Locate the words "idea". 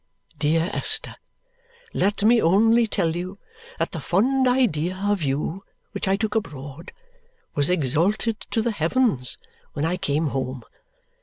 4.47-4.95